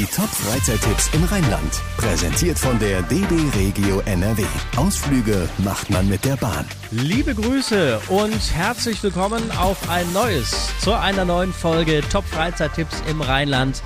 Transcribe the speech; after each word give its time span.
Die 0.00 0.06
Top-Freizeittipps 0.06 1.10
im 1.12 1.24
Rheinland. 1.24 1.74
Präsentiert 1.98 2.58
von 2.58 2.78
der 2.78 3.02
DB 3.02 3.34
Regio 3.54 4.00
NRW. 4.06 4.46
Ausflüge 4.78 5.46
macht 5.58 5.90
man 5.90 6.08
mit 6.08 6.24
der 6.24 6.36
Bahn. 6.36 6.64
Liebe 6.90 7.34
Grüße 7.34 8.00
und 8.08 8.54
herzlich 8.54 9.02
willkommen 9.02 9.50
auf 9.50 9.90
ein 9.90 10.10
neues, 10.14 10.70
zu 10.80 10.94
einer 10.94 11.26
neuen 11.26 11.52
Folge 11.52 12.00
Top-Freizeittipps 12.10 13.02
im 13.10 13.20
Rheinland. 13.20 13.82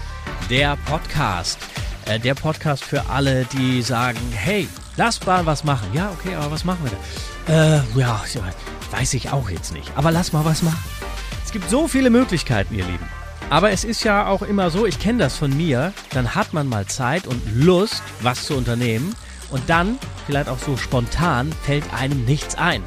Der 0.49 0.77
Podcast. 0.87 1.59
Äh, 2.07 2.21
der 2.21 2.37
Podcast 2.37 2.85
für 2.85 3.11
alle, 3.11 3.45
die 3.47 3.83
sagen, 3.83 4.21
hey, 4.31 4.69
lass 4.97 5.27
mal 5.27 5.45
was 5.47 5.65
machen. 5.65 5.89
Ja, 5.95 6.13
okay, 6.13 6.37
aber 6.37 6.53
was 6.53 6.65
machen 6.65 6.79
wir 6.85 6.93
da? 7.49 7.79
Äh, 7.79 7.99
ja, 7.99 8.23
weiß 8.93 9.15
ich 9.15 9.33
auch 9.33 9.51
jetzt 9.51 9.73
nicht. 9.73 9.91
Aber 9.97 10.13
lass 10.13 10.33
mal 10.33 10.45
was 10.45 10.63
machen. 10.63 10.79
Es 11.45 11.51
gibt 11.51 11.69
so 11.69 11.89
viele 11.89 12.09
Möglichkeiten, 12.09 12.73
ihr 12.73 12.85
Lieben. 12.85 13.24
Aber 13.55 13.71
es 13.71 13.85
ist 13.85 14.03
ja 14.03 14.27
auch 14.27 14.43
immer 14.43 14.69
so, 14.73 14.85
ich 14.85 14.99
kenne 14.99 15.21
das 15.21 15.37
von 15.37 15.57
mir, 15.57 15.93
dann 16.11 16.35
hat 16.35 16.53
man 16.55 16.69
mal 16.69 16.87
Zeit 16.87 17.29
und 17.29 17.41
Lust, 17.55 18.03
was 18.21 18.47
zu 18.47 18.57
unternehmen 18.57 19.15
und 19.51 19.63
dann, 19.71 19.97
vielleicht 20.27 20.49
auch 20.49 20.59
so 20.59 20.77
spontan, 20.77 21.53
fällt 21.63 21.85
einem 21.95 22.25
nichts 22.25 22.57
ein. 22.57 22.83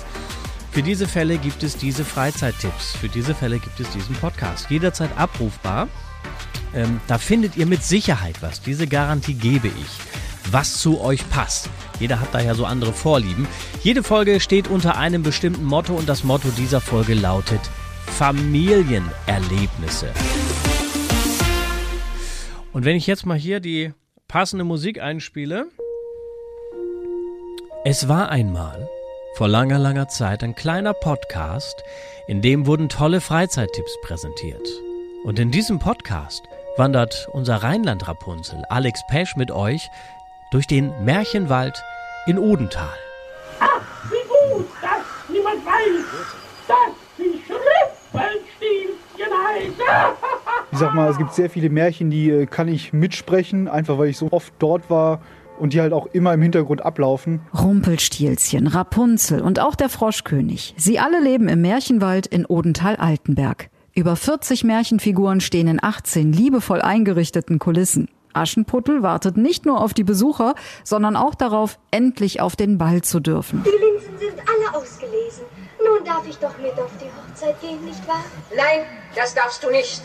Für 0.71 0.83
diese 0.83 1.07
Fälle 1.07 1.37
gibt 1.37 1.63
es 1.63 1.77
diese 1.77 2.03
Freizeittipps, 2.03 2.97
für 2.97 3.07
diese 3.07 3.33
Fälle 3.33 3.59
gibt 3.59 3.79
es 3.79 3.89
diesen 3.91 4.13
Podcast, 4.17 4.69
jederzeit 4.69 5.17
abrufbar. 5.17 5.87
Ähm, 6.75 6.99
da 7.07 7.17
findet 7.17 7.55
ihr 7.55 7.65
mit 7.65 7.81
Sicherheit 7.81 8.41
was, 8.41 8.59
diese 8.61 8.87
Garantie 8.87 9.35
gebe 9.35 9.69
ich, 9.69 10.51
was 10.51 10.79
zu 10.81 10.99
euch 10.99 11.29
passt. 11.29 11.69
Jeder 12.01 12.19
hat 12.19 12.33
da 12.33 12.41
ja 12.41 12.55
so 12.55 12.65
andere 12.65 12.91
Vorlieben. 12.91 13.47
Jede 13.83 14.03
Folge 14.03 14.41
steht 14.41 14.67
unter 14.67 14.97
einem 14.97 15.23
bestimmten 15.23 15.63
Motto 15.63 15.93
und 15.93 16.09
das 16.09 16.25
Motto 16.25 16.49
dieser 16.57 16.81
Folge 16.81 17.13
lautet 17.13 17.61
Familienerlebnisse. 18.17 20.11
Und 22.73 22.85
wenn 22.85 22.95
ich 22.95 23.07
jetzt 23.07 23.25
mal 23.25 23.37
hier 23.37 23.59
die 23.59 23.93
passende 24.27 24.65
Musik 24.65 25.01
einspiele. 25.01 25.67
Es 27.85 28.07
war 28.09 28.29
einmal 28.29 28.89
vor 29.35 29.47
langer, 29.47 29.79
langer 29.79 30.07
Zeit 30.07 30.43
ein 30.43 30.55
kleiner 30.55 30.93
Podcast, 30.93 31.81
in 32.27 32.41
dem 32.41 32.65
wurden 32.65 32.89
tolle 32.89 33.21
Freizeittipps 33.21 33.97
präsentiert. 34.01 34.67
Und 35.23 35.39
in 35.39 35.51
diesem 35.51 35.79
Podcast 35.79 36.43
wandert 36.75 37.29
unser 37.31 37.57
Rheinland-Rapunzel 37.63 38.63
Alex 38.69 39.01
Pesch 39.09 39.35
mit 39.35 39.51
euch 39.51 39.89
durch 40.51 40.67
den 40.67 40.91
Märchenwald 41.05 41.81
in 42.25 42.37
Odental. 42.37 42.97
Ach, 43.59 43.81
wie 44.11 44.27
gut, 44.27 44.67
dass 44.81 45.29
niemand 45.29 45.65
weiß, 45.65 46.05
dass 46.67 46.93
sie 47.17 47.41
Schriftballstielchen 47.45 49.31
heißt. 49.47 50.26
Ich 50.77 50.81
sag 50.81 50.93
mal, 50.93 51.09
es 51.09 51.17
gibt 51.17 51.33
sehr 51.33 51.49
viele 51.49 51.71
Märchen, 51.71 52.11
die 52.11 52.29
äh, 52.29 52.45
kann 52.45 52.67
ich 52.67 52.93
mitsprechen, 52.93 53.67
einfach 53.67 53.97
weil 53.97 54.09
ich 54.09 54.17
so 54.19 54.31
oft 54.31 54.53
dort 54.59 54.91
war 54.91 55.21
und 55.57 55.73
die 55.73 55.81
halt 55.81 55.91
auch 55.91 56.05
immer 56.13 56.35
im 56.35 56.41
Hintergrund 56.43 56.85
ablaufen. 56.85 57.41
Rumpelstilzchen, 57.51 58.67
Rapunzel 58.67 59.41
und 59.41 59.59
auch 59.59 59.73
der 59.73 59.89
Froschkönig. 59.89 60.75
Sie 60.77 60.99
alle 60.99 61.19
leben 61.19 61.47
im 61.47 61.61
Märchenwald 61.61 62.27
in 62.27 62.45
Odental-Altenberg. 62.45 63.71
Über 63.95 64.15
40 64.15 64.65
Märchenfiguren 64.65 65.41
stehen 65.41 65.67
in 65.67 65.83
18 65.83 66.31
liebevoll 66.31 66.83
eingerichteten 66.83 67.57
Kulissen. 67.57 68.07
Aschenputtel 68.33 69.01
wartet 69.01 69.35
nicht 69.35 69.65
nur 69.65 69.81
auf 69.81 69.95
die 69.95 70.03
Besucher, 70.03 70.53
sondern 70.83 71.15
auch 71.15 71.33
darauf, 71.33 71.79
endlich 71.89 72.39
auf 72.39 72.55
den 72.55 72.77
Ball 72.77 73.01
zu 73.01 73.19
dürfen. 73.19 73.63
Die 73.65 73.69
Linsen 73.83 74.19
sind 74.19 74.39
alle 74.47 74.79
ausgelesen. 74.79 75.45
Nun 75.83 76.05
darf 76.05 76.27
ich 76.29 76.37
doch 76.37 76.55
mit 76.59 76.73
auf 76.73 76.91
die 77.01 77.05
Hochzeit 77.05 77.59
gehen, 77.61 77.83
nicht 77.83 78.07
wahr? 78.07 78.23
Nein, 78.55 78.85
das 79.15 79.33
darfst 79.33 79.63
du 79.63 79.71
nicht. 79.71 80.03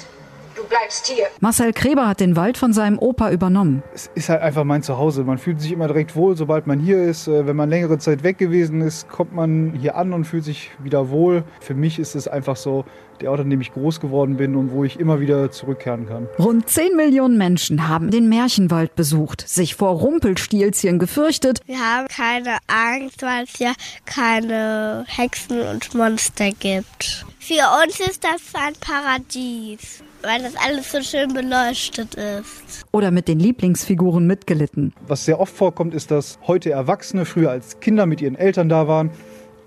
Du 0.54 0.64
bleibst 0.64 1.06
hier. 1.06 1.26
Marcel 1.40 1.72
Kreber 1.72 2.06
hat 2.06 2.20
den 2.20 2.36
Wald 2.36 2.58
von 2.58 2.72
seinem 2.72 2.98
Opa 2.98 3.30
übernommen. 3.30 3.82
Es 3.94 4.10
ist 4.14 4.28
halt 4.28 4.42
einfach 4.42 4.64
mein 4.64 4.82
Zuhause. 4.82 5.24
Man 5.24 5.38
fühlt 5.38 5.60
sich 5.60 5.72
immer 5.72 5.86
direkt 5.86 6.14
wohl, 6.14 6.36
sobald 6.36 6.66
man 6.66 6.78
hier 6.78 7.02
ist. 7.02 7.26
Äh, 7.26 7.46
wenn 7.46 7.56
man 7.56 7.70
längere 7.70 7.98
Zeit 7.98 8.22
weg 8.22 8.38
gewesen 8.38 8.82
ist, 8.82 9.08
kommt 9.08 9.34
man 9.34 9.72
hier 9.72 9.96
an 9.96 10.12
und 10.12 10.24
fühlt 10.24 10.44
sich 10.44 10.70
wieder 10.82 11.08
wohl. 11.08 11.44
Für 11.60 11.74
mich 11.74 11.98
ist 11.98 12.14
es 12.14 12.28
einfach 12.28 12.56
so 12.56 12.84
der 13.20 13.30
Ort, 13.30 13.40
an 13.40 13.50
dem 13.50 13.60
ich 13.60 13.72
groß 13.72 14.00
geworden 14.00 14.36
bin 14.36 14.56
und 14.56 14.72
wo 14.72 14.84
ich 14.84 15.00
immer 15.00 15.20
wieder 15.20 15.50
zurückkehren 15.50 16.06
kann. 16.06 16.28
Rund 16.38 16.68
10 16.68 16.96
Millionen 16.96 17.38
Menschen 17.38 17.88
haben 17.88 18.10
den 18.10 18.28
Märchenwald 18.28 18.94
besucht, 18.94 19.48
sich 19.48 19.74
vor 19.76 19.92
Rumpelstilzchen 19.92 20.98
gefürchtet. 20.98 21.60
Wir 21.66 21.78
haben 21.78 22.08
keine 22.08 22.58
Angst, 22.66 23.22
weil 23.22 23.44
es 23.44 23.58
ja 23.58 23.72
keine 24.04 25.04
Hexen 25.06 25.60
und 25.60 25.94
Monster 25.94 26.50
gibt. 26.50 27.24
Für 27.38 27.62
uns 27.84 28.00
ist 28.00 28.24
das 28.24 28.40
ein 28.54 28.74
Paradies 28.80 30.02
weil 30.22 30.42
das 30.42 30.54
alles 30.56 30.90
so 30.92 31.02
schön 31.02 31.32
beleuchtet 31.32 32.14
ist. 32.14 32.84
Oder 32.92 33.10
mit 33.10 33.28
den 33.28 33.38
Lieblingsfiguren 33.38 34.26
mitgelitten. 34.26 34.92
Was 35.06 35.24
sehr 35.24 35.40
oft 35.40 35.54
vorkommt, 35.54 35.94
ist, 35.94 36.10
dass 36.10 36.38
heute 36.46 36.70
Erwachsene 36.70 37.24
früher 37.24 37.50
als 37.50 37.80
Kinder 37.80 38.06
mit 38.06 38.20
ihren 38.20 38.36
Eltern 38.36 38.68
da 38.68 38.88
waren 38.88 39.10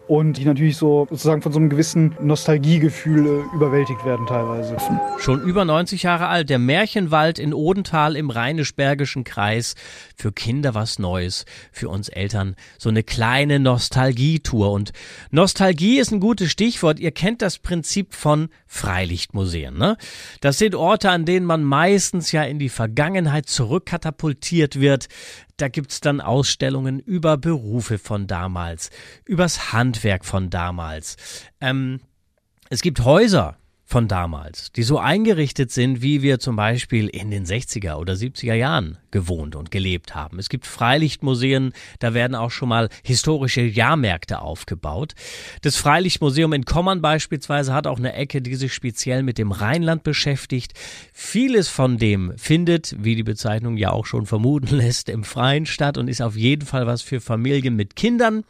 und 0.07 0.33
die 0.33 0.45
natürlich 0.45 0.77
so 0.77 1.07
sozusagen 1.09 1.41
von 1.41 1.51
so 1.51 1.59
einem 1.59 1.69
gewissen 1.69 2.16
Nostalgiegefühl 2.21 3.25
äh, 3.25 3.55
überwältigt 3.55 4.05
werden 4.05 4.25
teilweise. 4.27 4.77
Schon 5.19 5.41
über 5.41 5.66
90 5.66 6.03
Jahre 6.03 6.27
alt, 6.27 6.49
der 6.49 6.59
Märchenwald 6.59 7.39
in 7.39 7.53
Odental 7.53 8.16
im 8.16 8.29
Rheinisch-Bergischen 8.29 9.23
Kreis. 9.23 9.75
Für 10.16 10.31
Kinder 10.31 10.73
was 10.73 10.99
Neues, 10.99 11.45
für 11.71 11.89
uns 11.89 12.09
Eltern 12.09 12.55
so 12.77 12.89
eine 12.89 13.03
kleine 13.03 13.59
Nostalgietour. 13.59 14.71
Und 14.71 14.91
Nostalgie 15.31 15.99
ist 15.99 16.11
ein 16.11 16.19
gutes 16.19 16.51
Stichwort. 16.51 16.99
Ihr 16.99 17.11
kennt 17.11 17.41
das 17.41 17.57
Prinzip 17.59 18.13
von 18.13 18.49
Freilichtmuseen. 18.67 19.77
Ne? 19.77 19.97
Das 20.41 20.57
sind 20.57 20.75
Orte, 20.75 21.09
an 21.09 21.25
denen 21.25 21.45
man 21.45 21.63
meistens 21.63 22.31
ja 22.31 22.43
in 22.43 22.59
die 22.59 22.69
Vergangenheit 22.69 23.47
zurückkatapultiert 23.47 24.79
wird. 24.79 25.07
Da 25.57 25.69
gibt's 25.69 26.01
dann 26.01 26.19
Ausstellungen 26.19 26.99
über 26.99 27.38
Berufe 27.38 27.97
von 27.97 28.27
damals, 28.27 28.89
übers 29.23 29.71
Handwerk 29.71 30.25
von 30.25 30.49
damals. 30.49 31.16
Ähm, 31.61 32.01
es 32.69 32.81
gibt 32.81 33.05
Häuser, 33.05 33.57
von 33.88 34.07
damals, 34.07 34.72
die 34.72 34.81
so 34.81 34.97
eingerichtet 34.97 35.72
sind, 35.72 36.01
wie 36.01 36.23
wir 36.23 36.40
zum 36.40 36.56
Beispiel 36.56 37.07
in 37.07 37.29
den 37.29 37.46
60er 37.46 37.97
oder 37.97 38.13
70er 38.13 38.56
Jahren 38.56 38.97
gewohnt 39.12 39.56
und 39.56 39.69
gelebt 39.69 40.16
haben. 40.16 40.40
Es 40.40 40.50
gibt 40.50 40.66
Freilichtmuseen, 40.66 41.72
da 42.00 42.16
werden 42.16 42.34
auch 42.34 42.50
schon 42.50 42.69
mal 42.69 42.90
historische 43.03 43.62
Jahrmärkte 43.62 44.41
aufgebaut. 44.41 45.13
Das 45.62 45.78
Freilichtmuseum 45.78 46.53
in 46.53 46.66
Kommern 46.66 47.01
beispielsweise 47.01 47.73
hat 47.73 47.85
auch 47.85 48.00
eine 48.00 48.13
Ecke, 48.13 48.41
die 48.41 48.56
sich 48.56 48.73
speziell 48.73 49.22
mit 49.22 49.38
dem 49.38 49.51
Rheinland 49.51 50.02
beschäftigt. 50.02 50.73
Vieles 51.13 51.69
von 51.69 52.00
dem 52.00 52.34
findet, 52.38 52.96
wie 52.97 53.16
die 53.16 53.23
Bezeichnung 53.23 53.78
ja 53.78 53.91
auch 53.91 54.07
schon 54.07 54.25
vermuten 54.25 54.67
lässt, 54.75 55.09
im 55.09 55.23
Freien 55.23 55.67
statt 55.67 56.00
und 56.00 56.07
ist 56.07 56.22
auf 56.22 56.35
jeden 56.35 56.66
Fall 56.66 56.88
was 56.88 57.03
für 57.03 57.22
Familien 57.22 57.75
mit 57.75 57.96
Kindern. 57.96 58.44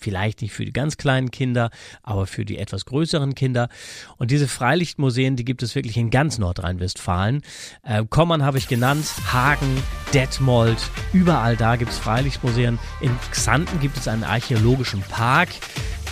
Vielleicht 0.00 0.42
nicht 0.42 0.52
für 0.52 0.64
die 0.64 0.72
ganz 0.72 0.96
kleinen 0.96 1.30
Kinder, 1.30 1.70
aber 2.02 2.26
für 2.26 2.44
die 2.44 2.58
etwas 2.58 2.86
größeren 2.86 3.34
Kinder. 3.34 3.68
Und 4.16 4.30
diese 4.30 4.48
Freilichtmuseen, 4.48 5.36
die 5.36 5.44
gibt 5.44 5.62
es 5.62 5.74
wirklich 5.74 5.96
in 5.96 6.10
ganz 6.10 6.38
Nordrhein-Westfalen. 6.38 7.42
Äh, 7.82 8.04
Kommern 8.08 8.42
habe 8.42 8.58
ich 8.58 8.66
genannt, 8.66 9.04
Hagen, 9.32 9.82
Detmold, 10.14 10.78
überall 11.12 11.56
da 11.56 11.76
gibt 11.76 11.92
es 11.92 11.98
Freilichtmuseen. 11.98 12.78
In 13.00 13.16
Xanten 13.30 13.78
gibt 13.80 13.96
es 13.98 14.08
einen 14.08 14.24
archäologischen 14.24 15.02
Park. 15.02 15.50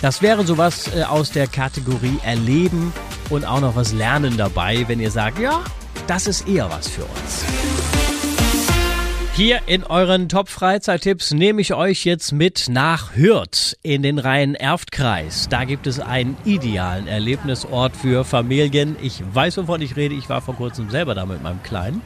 Das 0.01 0.21
wäre 0.21 0.45
sowas 0.45 0.95
äh, 0.95 1.03
aus 1.03 1.31
der 1.31 1.47
Kategorie 1.47 2.19
Erleben 2.23 2.93
und 3.29 3.45
auch 3.45 3.59
noch 3.59 3.75
was 3.75 3.91
Lernen 3.91 4.37
dabei, 4.37 4.87
wenn 4.87 4.99
ihr 4.99 5.11
sagt, 5.11 5.39
ja, 5.39 5.63
das 6.07 6.27
ist 6.27 6.47
eher 6.47 6.69
was 6.69 6.87
für 6.87 7.03
uns. 7.03 8.08
Hier 9.39 9.61
in 9.67 9.85
euren 9.85 10.27
Top-Freizeittipps 10.27 11.33
nehme 11.33 11.61
ich 11.61 11.73
euch 11.73 12.03
jetzt 12.03 12.33
mit 12.33 12.67
nach 12.67 13.15
Hürth 13.15 13.77
in 13.81 14.03
den 14.03 14.19
Rhein-Erft-Kreis. 14.19 15.47
Da 15.47 15.63
gibt 15.63 15.87
es 15.87 16.01
einen 16.01 16.35
idealen 16.43 17.07
Erlebnisort 17.07 17.95
für 17.95 18.25
Familien. 18.25 18.97
Ich 19.01 19.23
weiß, 19.33 19.55
wovon 19.59 19.81
ich 19.81 19.95
rede. 19.95 20.13
Ich 20.13 20.27
war 20.27 20.41
vor 20.41 20.57
kurzem 20.57 20.89
selber 20.89 21.15
da 21.15 21.25
mit 21.25 21.41
meinem 21.41 21.63
Kleinen. 21.63 22.01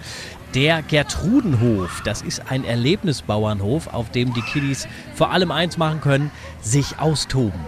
Der 0.54 0.84
Gertrudenhof, 0.84 2.04
das 2.06 2.22
ist 2.22 2.52
ein 2.52 2.66
Erlebnisbauernhof, 2.66 3.92
auf 3.92 4.12
dem 4.12 4.32
die 4.36 4.44
Kiddies 4.44 4.88
vor 5.16 5.32
allem 5.32 5.50
eins 5.50 5.80
machen 5.80 6.02
können, 6.02 6.30
sich 6.62 7.00
austoben 7.00 7.62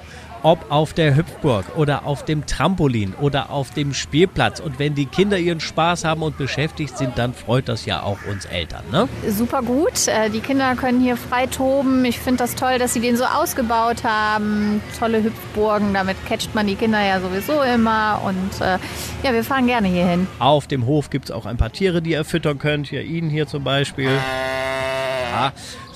ob 0.46 0.70
auf 0.70 0.94
der 0.94 1.16
Hüpfburg 1.16 1.76
oder 1.76 2.06
auf 2.06 2.24
dem 2.24 2.46
Trampolin 2.46 3.16
oder 3.20 3.50
auf 3.50 3.72
dem 3.72 3.96
Spielplatz. 3.96 4.60
Und 4.60 4.78
wenn 4.78 4.94
die 4.94 5.08
Kinder 5.08 5.40
ihren 5.40 5.60
Spaß 5.60 6.06
haben 6.06 6.22
und 6.22 6.38
beschäftigt 6.38 6.96
sind, 6.96 7.18
dann 7.18 7.34
freut 7.34 7.68
das 7.68 7.88
ja 7.88 8.04
auch 8.04 8.20
uns 8.30 8.46
Eltern. 8.46 8.84
Ne? 8.92 9.10
Super 9.28 9.64
gut. 9.64 10.08
Äh, 10.08 10.30
die 10.30 10.42
Kinder 10.42 10.76
können 10.76 11.02
hier 11.02 11.18
frei 11.18 11.48
toben. 11.48 12.06
Ich 12.06 12.20
finde 12.20 12.38
das 12.38 12.54
toll, 12.54 12.78
dass 12.78 12.94
sie 12.94 13.00
den 13.00 13.18
so 13.18 13.24
ausgebaut 13.24 14.04
haben. 14.04 14.84
Tolle 15.00 15.24
Hüpfburgen, 15.24 15.96
damit 15.96 16.16
catcht 16.28 16.54
man 16.54 16.68
die 16.68 16.76
Kinder 16.76 17.04
ja 17.04 17.20
sowieso 17.20 17.64
immer. 17.64 18.22
Und 18.24 18.62
äh, 18.62 18.78
ja, 19.24 19.34
wir 19.34 19.44
fahren 19.44 19.66
gerne 19.66 19.88
hier 19.88 20.06
hin. 20.06 20.28
Auf 20.38 20.68
dem 20.68 20.86
Hof 20.86 21.10
gibt 21.10 21.26
es 21.26 21.32
auch 21.32 21.48
ein 21.48 21.58
paar 21.58 21.72
Tiere, 21.72 22.04
die 22.04 22.12
ihr 22.12 22.24
füttern 22.24 22.60
könnt. 22.60 22.86
Hier 22.86 23.02
ihn 23.02 23.32
hier 23.32 23.48
zum 23.48 23.64
Beispiel. 23.64 24.12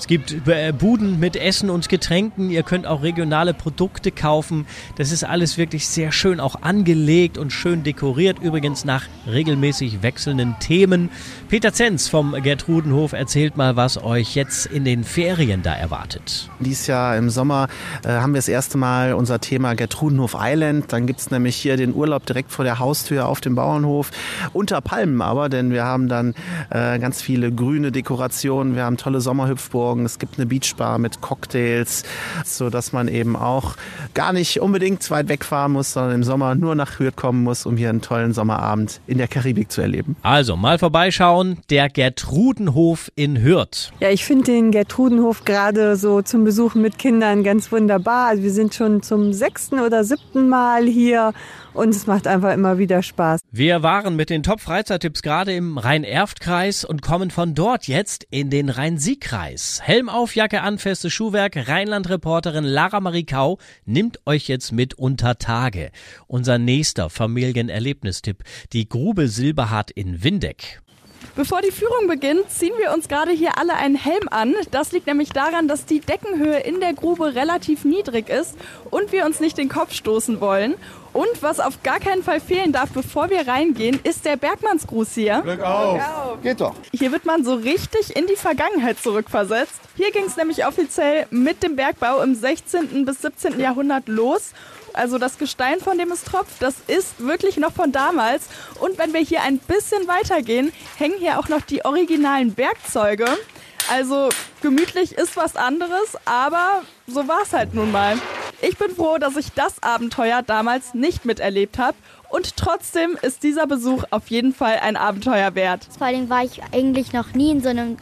Es 0.00 0.06
gibt 0.06 0.48
äh, 0.48 0.72
Buden 0.72 1.20
mit 1.20 1.36
Essen 1.36 1.68
und 1.68 1.90
Getränken. 1.90 2.48
Ihr 2.48 2.62
könnt 2.62 2.86
auch 2.86 3.02
regionale 3.02 3.52
Produkte 3.52 4.10
kaufen. 4.10 4.66
Das 4.96 5.12
ist 5.12 5.24
alles 5.24 5.58
wirklich 5.58 5.86
sehr 5.88 6.10
schön 6.10 6.40
auch 6.40 6.62
angelegt 6.62 7.36
und 7.36 7.52
schön 7.52 7.82
dekoriert. 7.82 8.38
Übrigens 8.38 8.86
nach 8.86 9.04
regelmäßig 9.26 10.02
wechselnden 10.02 10.56
Themen. 10.58 11.10
Peter 11.50 11.74
Zenz 11.74 12.08
vom 12.08 12.34
Gertrudenhof 12.42 13.12
erzählt 13.12 13.58
mal, 13.58 13.76
was 13.76 14.02
euch 14.02 14.34
jetzt 14.36 14.64
in 14.64 14.86
den 14.86 15.04
Ferien 15.04 15.62
da 15.62 15.74
erwartet. 15.74 16.48
Dieses 16.60 16.86
Jahr 16.86 17.16
im 17.18 17.28
Sommer 17.28 17.68
äh, 18.02 18.08
haben 18.08 18.32
wir 18.32 18.38
das 18.38 18.48
erste 18.48 18.78
Mal 18.78 19.12
unser 19.12 19.38
Thema 19.38 19.74
Gertrudenhof 19.74 20.34
Island. 20.38 20.92
Dann 20.94 21.06
gibt 21.06 21.20
es 21.20 21.30
nämlich 21.30 21.56
hier 21.56 21.76
den 21.76 21.94
Urlaub 21.94 22.24
direkt 22.24 22.52
vor 22.52 22.64
der 22.64 22.78
Haustür 22.78 23.28
auf 23.28 23.42
dem 23.42 23.54
Bauernhof. 23.54 24.10
Unter 24.54 24.80
Palmen 24.80 25.20
aber, 25.20 25.50
denn 25.50 25.70
wir 25.70 25.84
haben 25.84 26.08
dann 26.08 26.34
äh, 26.70 26.98
ganz 26.98 27.20
viele 27.20 27.52
grüne 27.52 27.92
Dekorationen. 27.92 28.74
Wir 28.76 28.84
haben 28.84 28.96
tolle 28.96 29.20
Sommerhüpfburgen. 29.30 30.04
Es 30.04 30.18
gibt 30.18 30.38
eine 30.38 30.46
Beachbar 30.46 30.98
mit 30.98 31.20
Cocktails, 31.20 32.02
so 32.44 32.68
dass 32.68 32.92
man 32.92 33.06
eben 33.06 33.36
auch 33.36 33.76
gar 34.12 34.32
nicht 34.32 34.60
unbedingt 34.60 35.08
weit 35.08 35.28
wegfahren 35.28 35.70
muss, 35.70 35.92
sondern 35.92 36.16
im 36.16 36.24
Sommer 36.24 36.56
nur 36.56 36.74
nach 36.74 36.98
Hürth 36.98 37.14
kommen 37.14 37.44
muss, 37.44 37.64
um 37.64 37.76
hier 37.76 37.90
einen 37.90 38.00
tollen 38.00 38.32
Sommerabend 38.32 39.00
in 39.06 39.18
der 39.18 39.28
Karibik 39.28 39.70
zu 39.70 39.82
erleben. 39.82 40.16
Also 40.22 40.56
mal 40.56 40.80
vorbeischauen, 40.80 41.58
der 41.70 41.88
Gertrudenhof 41.88 43.12
in 43.14 43.40
Hürth. 43.40 43.92
Ja, 44.00 44.10
ich 44.10 44.24
finde 44.24 44.46
den 44.46 44.72
Gertrudenhof 44.72 45.44
gerade 45.44 45.94
so 45.94 46.22
zum 46.22 46.42
Besuchen 46.42 46.82
mit 46.82 46.98
Kindern 46.98 47.44
ganz 47.44 47.70
wunderbar. 47.70 48.30
Also 48.30 48.42
wir 48.42 48.52
sind 48.52 48.74
schon 48.74 49.00
zum 49.00 49.32
sechsten 49.32 49.78
oder 49.78 50.02
siebten 50.02 50.48
Mal 50.48 50.86
hier 50.86 51.34
und 51.72 51.90
es 51.90 52.08
macht 52.08 52.26
einfach 52.26 52.52
immer 52.52 52.78
wieder 52.78 53.02
Spaß. 53.02 53.40
Wir 53.52 53.84
waren 53.84 54.16
mit 54.16 54.30
den 54.30 54.42
Top-Freizeittipps 54.42 55.22
gerade 55.22 55.52
im 55.52 55.78
Rhein-Erft-Kreis 55.78 56.84
und 56.84 57.02
kommen 57.02 57.30
von 57.30 57.54
dort 57.54 57.86
jetzt 57.86 58.26
in 58.30 58.50
den 58.50 58.68
Rhein-Sieg-Kreis. 59.10 59.80
Helm 59.82 60.08
auf, 60.08 60.36
Jacke 60.36 60.62
an, 60.62 60.78
festes 60.78 61.12
Schuhwerk. 61.12 61.56
Rheinland-Reporterin 61.56 62.64
Lara 62.64 63.00
Marie 63.00 63.24
Kau 63.24 63.58
nimmt 63.84 64.20
euch 64.24 64.46
jetzt 64.46 64.70
mit 64.70 64.94
unter 64.94 65.38
Tage. 65.38 65.90
Unser 66.28 66.58
nächster 66.58 67.10
Familienerlebnistipp, 67.10 68.44
die 68.72 68.88
Grube 68.88 69.28
Silberhardt 69.28 69.90
in 69.90 70.22
Windeck. 70.22 70.80
Bevor 71.40 71.62
die 71.62 71.72
Führung 71.72 72.06
beginnt, 72.06 72.50
ziehen 72.50 72.74
wir 72.76 72.92
uns 72.92 73.08
gerade 73.08 73.30
hier 73.30 73.56
alle 73.56 73.72
einen 73.72 73.96
Helm 73.96 74.28
an. 74.30 74.54
Das 74.72 74.92
liegt 74.92 75.06
nämlich 75.06 75.30
daran, 75.30 75.68
dass 75.68 75.86
die 75.86 76.00
Deckenhöhe 76.00 76.58
in 76.58 76.80
der 76.80 76.92
Grube 76.92 77.34
relativ 77.34 77.86
niedrig 77.86 78.28
ist 78.28 78.56
und 78.90 79.10
wir 79.10 79.24
uns 79.24 79.40
nicht 79.40 79.56
den 79.56 79.70
Kopf 79.70 79.94
stoßen 79.94 80.42
wollen. 80.42 80.74
Und 81.14 81.42
was 81.42 81.58
auf 81.58 81.82
gar 81.82 81.98
keinen 81.98 82.22
Fall 82.22 82.40
fehlen 82.40 82.72
darf, 82.72 82.90
bevor 82.90 83.30
wir 83.30 83.48
reingehen, 83.48 84.00
ist 84.02 84.26
der 84.26 84.36
Bergmannsgruß 84.36 85.14
hier. 85.14 85.40
Glück 85.40 85.62
auf. 85.62 85.94
Glück 85.94 86.04
auf. 86.06 86.42
Geht 86.42 86.60
doch. 86.60 86.74
Hier 86.92 87.10
wird 87.10 87.24
man 87.24 87.42
so 87.42 87.54
richtig 87.54 88.14
in 88.14 88.26
die 88.26 88.36
Vergangenheit 88.36 88.98
zurückversetzt. 88.98 89.80
Hier 89.96 90.10
ging 90.12 90.26
es 90.26 90.36
nämlich 90.36 90.66
offiziell 90.66 91.26
mit 91.30 91.62
dem 91.62 91.74
Bergbau 91.74 92.20
im 92.20 92.34
16. 92.34 93.06
bis 93.06 93.22
17. 93.22 93.58
Jahrhundert 93.58 94.08
los. 94.08 94.52
Also 94.92 95.18
das 95.18 95.38
Gestein, 95.38 95.80
von 95.80 95.98
dem 95.98 96.10
es 96.10 96.24
tropft, 96.24 96.60
das 96.60 96.74
ist 96.86 97.20
wirklich 97.20 97.56
noch 97.56 97.72
von 97.72 97.92
damals. 97.92 98.48
Und 98.80 98.98
wenn 98.98 99.12
wir 99.12 99.20
hier 99.20 99.42
ein 99.42 99.58
bisschen 99.58 100.08
weitergehen, 100.08 100.72
hängen 100.96 101.18
hier 101.18 101.38
auch 101.38 101.48
noch 101.48 101.62
die 101.62 101.84
originalen 101.84 102.56
Werkzeuge. 102.56 103.26
Also 103.88 104.28
gemütlich 104.62 105.12
ist 105.12 105.36
was 105.36 105.56
anderes, 105.56 106.16
aber 106.24 106.82
so 107.06 107.26
war 107.26 107.42
es 107.42 107.52
halt 107.52 107.74
nun 107.74 107.90
mal. 107.90 108.18
Ich 108.62 108.76
bin 108.76 108.94
froh, 108.94 109.18
dass 109.18 109.36
ich 109.36 109.52
das 109.52 109.82
Abenteuer 109.82 110.42
damals 110.42 110.92
nicht 110.94 111.24
miterlebt 111.24 111.78
habe. 111.78 111.96
Und 112.30 112.56
trotzdem 112.56 113.18
ist 113.22 113.42
dieser 113.42 113.66
Besuch 113.66 114.04
auf 114.10 114.28
jeden 114.28 114.54
Fall 114.54 114.78
ein 114.80 114.96
Abenteuer 114.96 115.56
wert. 115.56 115.88
Vor 115.98 116.06
allem 116.06 116.30
war 116.30 116.44
ich 116.44 116.62
eigentlich 116.72 117.12
noch 117.12 117.34
nie 117.34 117.50
in 117.50 117.60
so 117.60 117.68
einem, 117.68 117.96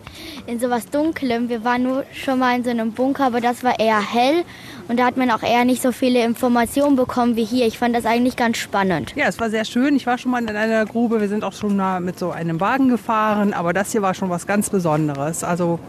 in 0.46 0.60
sowas 0.60 0.84
Dunklem. 0.86 1.48
Wir 1.48 1.64
waren 1.64 1.82
nur 1.82 2.04
schon 2.12 2.38
mal 2.38 2.54
in 2.54 2.62
so 2.62 2.68
einem 2.68 2.92
Bunker, 2.92 3.24
aber 3.24 3.40
das 3.40 3.64
war 3.64 3.80
eher 3.80 4.00
hell. 4.00 4.44
Und 4.86 4.98
da 4.98 5.06
hat 5.06 5.16
man 5.16 5.30
auch 5.30 5.42
eher 5.42 5.64
nicht 5.64 5.80
so 5.80 5.92
viele 5.92 6.22
Informationen 6.22 6.94
bekommen 6.94 7.36
wie 7.36 7.44
hier. 7.44 7.66
Ich 7.66 7.78
fand 7.78 7.96
das 7.96 8.04
eigentlich 8.04 8.36
ganz 8.36 8.58
spannend. 8.58 9.14
Ja, 9.16 9.26
es 9.28 9.40
war 9.40 9.48
sehr 9.48 9.64
schön. 9.64 9.96
Ich 9.96 10.06
war 10.06 10.18
schon 10.18 10.30
mal 10.30 10.42
in 10.42 10.48
einer 10.50 10.84
Grube. 10.84 11.22
Wir 11.22 11.28
sind 11.28 11.42
auch 11.42 11.54
schon 11.54 11.76
mal 11.76 12.00
mit 12.00 12.18
so 12.18 12.30
einem 12.30 12.60
Wagen 12.60 12.90
gefahren. 12.90 13.54
Aber 13.54 13.72
das 13.72 13.92
hier 13.92 14.02
war 14.02 14.12
schon 14.12 14.28
was 14.28 14.46
ganz 14.46 14.68
Besonderes. 14.68 15.42
Also 15.42 15.80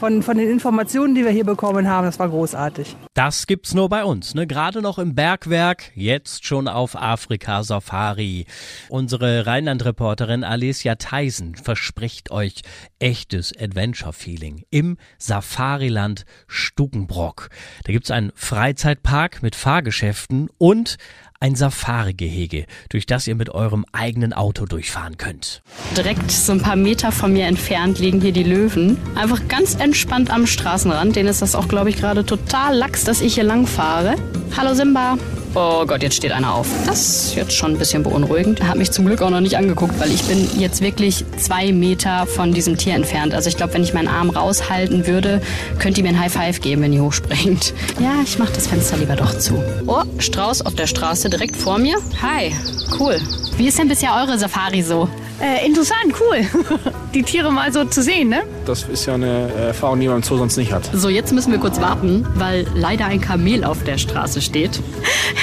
von, 0.00 0.22
von 0.22 0.38
den 0.38 0.50
Informationen, 0.50 1.14
die 1.14 1.24
wir 1.24 1.30
hier 1.30 1.44
bekommen 1.44 1.86
haben, 1.86 2.06
das 2.06 2.18
war 2.18 2.28
großartig. 2.28 2.96
Das 3.14 3.46
gibt's 3.46 3.74
nur 3.74 3.90
bei 3.90 4.02
uns, 4.02 4.34
ne? 4.34 4.46
Gerade 4.46 4.80
noch 4.80 4.98
im 4.98 5.14
Bergwerk, 5.14 5.92
jetzt 5.94 6.46
schon 6.46 6.68
auf 6.68 6.96
Afrika 6.96 7.62
Safari. 7.62 8.46
Unsere 8.88 9.46
Rheinland-Reporterin 9.46 10.42
Alessia 10.42 10.94
Theisen 10.94 11.54
verspricht 11.54 12.30
euch 12.30 12.62
echtes 12.98 13.52
Adventure-Feeling 13.56 14.64
im 14.70 14.96
Safariland 15.18 16.24
Stukenbrock. 16.46 17.50
Da 17.84 17.92
gibt's 17.92 18.10
einen 18.10 18.32
Freizeitpark 18.34 19.42
mit 19.42 19.54
Fahrgeschäften 19.54 20.48
und 20.56 20.96
ein 21.40 21.54
Safari-Gehege, 21.54 22.66
durch 22.90 23.06
das 23.06 23.26
ihr 23.26 23.34
mit 23.34 23.48
eurem 23.48 23.86
eigenen 23.92 24.34
Auto 24.34 24.66
durchfahren 24.66 25.16
könnt. 25.16 25.62
Direkt 25.96 26.30
so 26.30 26.52
ein 26.52 26.60
paar 26.60 26.76
Meter 26.76 27.12
von 27.12 27.32
mir 27.32 27.46
entfernt 27.46 27.98
liegen 27.98 28.20
hier 28.20 28.32
die 28.32 28.42
Löwen. 28.42 28.98
Einfach 29.14 29.48
ganz 29.48 29.74
entspannt 29.74 30.30
am 30.30 30.46
Straßenrand. 30.46 31.16
Denen 31.16 31.28
ist 31.28 31.40
das 31.40 31.54
auch, 31.54 31.66
glaube 31.66 31.88
ich, 31.88 31.96
gerade 31.96 32.26
total 32.26 32.76
lax, 32.76 33.04
dass 33.04 33.22
ich 33.22 33.34
hier 33.34 33.44
lang 33.44 33.66
fahre. 33.66 34.16
Hallo 34.56 34.74
Simba. 34.74 35.16
Oh 35.54 35.84
Gott, 35.84 36.02
jetzt 36.02 36.14
steht 36.14 36.30
einer 36.30 36.54
auf. 36.54 36.68
Das 36.86 37.00
ist 37.00 37.34
jetzt 37.34 37.52
schon 37.52 37.72
ein 37.72 37.78
bisschen 37.78 38.04
beunruhigend. 38.04 38.62
Hat 38.62 38.76
mich 38.76 38.92
zum 38.92 39.06
Glück 39.06 39.20
auch 39.20 39.30
noch 39.30 39.40
nicht 39.40 39.56
angeguckt, 39.56 39.98
weil 39.98 40.12
ich 40.12 40.22
bin 40.22 40.48
jetzt 40.58 40.80
wirklich 40.80 41.24
zwei 41.38 41.72
Meter 41.72 42.26
von 42.26 42.52
diesem 42.54 42.76
Tier 42.76 42.94
entfernt. 42.94 43.34
Also 43.34 43.48
ich 43.48 43.56
glaube, 43.56 43.74
wenn 43.74 43.82
ich 43.82 43.92
meinen 43.92 44.06
Arm 44.06 44.30
raushalten 44.30 45.08
würde, 45.08 45.42
könnte 45.80 46.00
ihr 46.00 46.04
mir 46.04 46.10
ein 46.10 46.20
High 46.20 46.32
Five 46.32 46.60
geben, 46.60 46.82
wenn 46.82 46.92
die 46.92 47.00
hochspringt. 47.00 47.74
Ja, 47.98 48.14
ich 48.24 48.38
mache 48.38 48.52
das 48.52 48.68
Fenster 48.68 48.96
lieber 48.96 49.16
doch 49.16 49.36
zu. 49.38 49.60
Oh, 49.86 50.02
Strauß 50.18 50.64
auf 50.64 50.74
der 50.76 50.86
Straße 50.86 51.28
direkt 51.28 51.56
vor 51.56 51.78
mir. 51.78 51.96
Hi, 52.22 52.52
cool. 52.98 53.20
Wie 53.60 53.68
ist 53.68 53.78
denn 53.78 53.88
bisher 53.88 54.14
eure 54.14 54.38
Safari 54.38 54.80
so? 54.80 55.06
Äh, 55.38 55.66
interessant, 55.66 56.14
cool. 56.18 56.46
Die 57.14 57.22
Tiere 57.22 57.52
mal 57.52 57.70
so 57.70 57.84
zu 57.84 58.00
sehen, 58.00 58.30
ne? 58.30 58.44
Das 58.64 58.84
ist 58.84 59.04
ja 59.04 59.12
eine 59.12 59.52
Erfahrung, 59.52 60.00
die 60.00 60.08
man 60.08 60.16
im 60.16 60.22
Zoo 60.22 60.38
sonst 60.38 60.56
nicht 60.56 60.72
hat. 60.72 60.88
So, 60.94 61.10
jetzt 61.10 61.30
müssen 61.34 61.52
wir 61.52 61.58
kurz 61.58 61.78
warten, 61.78 62.26
weil 62.36 62.66
leider 62.74 63.04
ein 63.04 63.20
Kamel 63.20 63.64
auf 63.64 63.84
der 63.84 63.98
Straße 63.98 64.40
steht. 64.40 64.80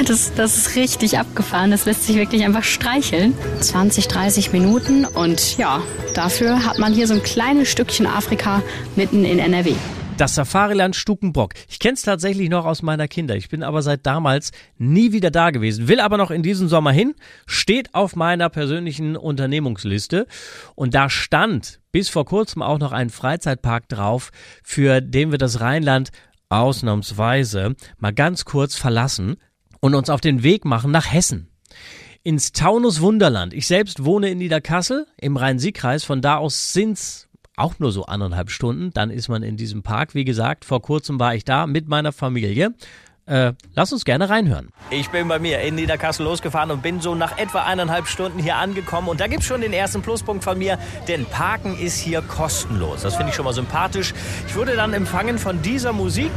Das, 0.08 0.34
das 0.36 0.58
ist 0.58 0.76
richtig 0.76 1.18
abgefahren. 1.18 1.72
Das 1.72 1.86
lässt 1.86 2.06
sich 2.06 2.18
wirklich 2.18 2.44
einfach 2.44 2.64
streicheln. 2.64 3.36
20, 3.62 4.08
30 4.08 4.52
Minuten 4.52 5.06
und 5.06 5.58
ja, 5.58 5.82
dafür 6.14 6.66
hat 6.66 6.78
man 6.78 6.94
hier 6.94 7.08
so 7.08 7.14
ein 7.14 7.24
kleines 7.24 7.70
Stückchen 7.70 8.06
Afrika 8.06 8.62
mitten 8.96 9.26
in 9.26 9.40
NRW. 9.40 9.74
Das 10.18 10.34
Safariland 10.34 10.96
Stukenbrock. 10.96 11.54
Ich 11.70 11.78
kenne 11.78 11.94
es 11.94 12.02
tatsächlich 12.02 12.50
noch 12.50 12.66
aus 12.66 12.82
meiner 12.82 13.08
Kinder. 13.08 13.36
Ich 13.36 13.50
bin 13.50 13.62
aber 13.62 13.84
seit 13.84 14.08
damals 14.08 14.52
nie 14.80 15.12
wieder 15.12 15.30
da 15.30 15.52
gewesen. 15.52 15.88
Will 15.88 16.00
aber 16.00 16.18
noch 16.18 16.32
in 16.32 16.42
diesem 16.42 16.68
Sommer 16.68 16.92
hin. 16.92 17.14
Steht 17.46 17.94
auf 17.94 18.16
meiner 18.16 18.50
persönlichen 18.50 19.16
Unternehmungsliste. 19.16 20.26
Und 20.74 20.96
da 20.96 21.12
stand 21.12 21.82
bis 21.92 22.10
vor 22.10 22.26
kurzem 22.26 22.64
auch 22.64 22.80
noch 22.80 22.94
ein 22.94 23.12
Freizeitpark 23.12 23.90
drauf, 23.90 24.32
für 24.64 25.02
den 25.02 25.30
wir 25.30 25.38
das 25.38 25.62
Rheinland 25.62 26.10
ausnahmsweise 26.50 27.76
mal 28.00 28.14
ganz 28.14 28.44
kurz 28.44 28.76
verlassen 28.76 29.36
und 29.82 29.94
uns 29.94 30.10
auf 30.10 30.22
den 30.22 30.42
Weg 30.42 30.66
machen 30.66 30.90
nach 30.90 31.14
Hessen 31.14 31.52
ins 32.24 32.52
Taunus 32.52 33.00
Wunderland. 33.00 33.54
Ich 33.54 33.68
selbst 33.68 34.04
wohne 34.04 34.30
in 34.30 34.40
Niederkassel 34.40 35.06
im 35.18 35.38
Rhein-Sieg-Kreis. 35.38 36.04
Von 36.04 36.22
da 36.22 36.36
aus 36.36 36.74
sind's 36.74 37.27
auch 37.58 37.80
nur 37.80 37.92
so 37.92 38.06
anderthalb 38.06 38.50
Stunden. 38.50 38.92
Dann 38.94 39.10
ist 39.10 39.28
man 39.28 39.44
in 39.44 39.58
diesem 39.58 39.84
Park. 39.84 40.16
Wie 40.16 40.24
gesagt, 40.24 40.64
vor 40.64 40.82
kurzem 40.82 41.20
war 41.20 41.36
ich 41.36 41.44
da 41.44 41.68
mit 41.68 41.88
meiner 41.88 42.14
Familie. 42.14 42.74
Äh, 43.26 43.54
lass 43.76 43.92
uns 43.92 44.06
gerne 44.06 44.30
reinhören. 44.30 44.70
Ich 44.90 45.10
bin 45.10 45.28
bei 45.28 45.38
mir 45.38 45.60
in 45.60 45.76
Niederkassel 45.76 46.24
losgefahren 46.24 46.72
und 46.72 46.82
bin 46.82 47.02
so 47.02 47.14
nach 47.14 47.38
etwa 47.38 47.64
eineinhalb 47.64 48.08
Stunden 48.08 48.40
hier 48.40 48.56
angekommen. 48.56 49.10
Und 49.10 49.20
da 49.20 49.28
gibt 49.28 49.42
es 49.42 49.48
schon 49.48 49.60
den 49.60 49.74
ersten 49.74 50.02
Pluspunkt 50.02 50.46
von 50.46 50.58
mir, 50.58 50.80
denn 51.10 51.26
Parken 51.26 51.78
ist 51.78 52.00
hier 52.00 52.22
kostenlos. 52.22 53.02
Das 53.02 53.16
finde 53.16 53.32
ich 53.32 53.36
schon 53.36 53.44
mal 53.44 53.54
sympathisch. 53.54 54.14
Ich 54.48 54.56
wurde 54.56 54.78
dann 54.78 54.94
empfangen 54.94 55.38
von 55.40 55.62
dieser 55.62 55.92
Musik. 55.92 56.32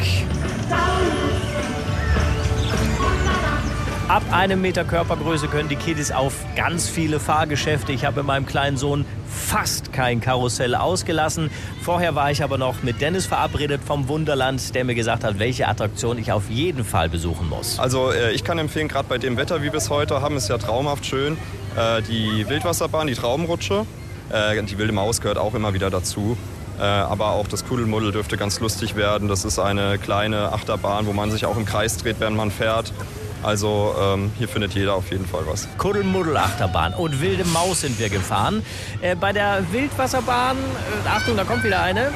Ab 4.11 4.25
einem 4.33 4.61
Meter 4.61 4.83
Körpergröße 4.83 5.47
können 5.47 5.69
die 5.69 5.77
Kiddies 5.77 6.11
auf 6.11 6.35
ganz 6.57 6.89
viele 6.89 7.21
Fahrgeschäfte. 7.21 7.93
Ich 7.93 8.05
habe 8.05 8.25
meinem 8.25 8.45
kleinen 8.45 8.77
Sohn 8.77 9.05
fast 9.29 9.93
kein 9.93 10.21
Karussell 10.21 10.75
ausgelassen. 10.75 11.49
Vorher 11.81 12.17
war 12.17 12.29
ich 12.33 12.43
aber 12.43 12.59
noch 12.59 12.83
mit 12.83 13.01
Dennis 13.01 13.27
verabredet 13.27 13.81
vom 13.87 14.09
Wunderland, 14.09 14.75
der 14.75 14.85
mir 14.85 14.97
gesagt 14.97 15.23
hat, 15.23 15.39
welche 15.39 15.69
Attraktion 15.69 16.19
ich 16.19 16.33
auf 16.33 16.51
jeden 16.51 16.83
Fall 16.83 17.09
besuchen 17.09 17.49
muss. 17.49 17.79
Also 17.79 18.11
äh, 18.11 18.33
ich 18.33 18.43
kann 18.43 18.59
empfehlen, 18.59 18.89
gerade 18.89 19.07
bei 19.09 19.19
dem 19.19 19.37
Wetter, 19.37 19.63
wie 19.63 19.69
es 19.69 19.91
heute 19.91 20.21
haben, 20.21 20.37
ist 20.37 20.49
ja 20.49 20.59
traumhaft 20.59 21.07
schön. 21.07 21.37
Äh, 21.77 22.03
die 22.03 22.49
Wildwasserbahn, 22.49 23.07
die 23.07 23.15
Traumrutsche, 23.15 23.87
äh, 24.33 24.61
die 24.65 24.77
wilde 24.77 24.93
Maus 24.93 25.21
gehört 25.21 25.39
auch 25.39 25.55
immer 25.55 25.73
wieder 25.73 25.89
dazu. 25.89 26.37
Aber 26.79 27.33
auch 27.33 27.47
das 27.47 27.67
Kuddelmuddel 27.67 28.11
dürfte 28.11 28.39
ganz 28.39 28.59
lustig 28.59 28.97
werden. 28.97 29.29
Das 29.29 29.45
ist 29.45 29.59
eine 29.59 29.99
kleine 29.99 30.51
Achterbahn, 30.53 31.07
wo 31.07 31.13
man 31.13 31.31
sich 31.31 31.45
auch 31.45 31.59
im 31.59 31.67
Kreis 31.67 31.99
dreht, 31.99 32.17
während 32.21 32.39
man 32.39 32.51
fährt. 32.51 32.95
Also 33.43 33.95
ähm, 34.01 34.31
hier 34.39 34.49
findet 34.49 34.75
jeder 34.75 34.95
auf 34.95 35.11
jeden 35.11 35.27
Fall 35.27 35.43
was. 35.47 35.69
Kuddelmuddel-Achterbahn 35.79 36.95
und 36.95 37.21
wilde 37.21 37.45
Maus 37.47 37.81
sind 37.83 37.99
wir 37.99 38.09
gefahren. 38.09 38.63
Äh, 39.01 39.17
bei 39.17 39.33
der 39.33 39.65
Wildwasserbahn, 39.73 40.57
äh, 40.57 41.09
Achtung, 41.09 41.37
da 41.37 41.45
kommt 41.45 41.65
wieder 41.65 41.83
eine. 41.83 42.13